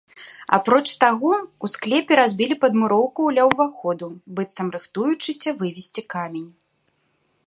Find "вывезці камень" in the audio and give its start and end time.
5.61-6.49